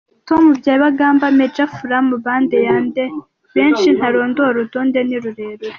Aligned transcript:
Tom 0.27 0.43
Byabagamba 0.59 1.25
Major 1.39 1.67
Furuma 1.75 2.15
bande 2.25 2.57
yande 2.67 3.03
benshi 3.55 3.87
ntarondora 3.97 4.51
urutonde 4.53 4.99
ni 5.03 5.17
rurerure! 5.23 5.67